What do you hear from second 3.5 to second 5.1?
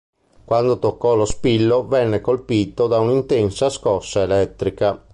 scossa elettrica.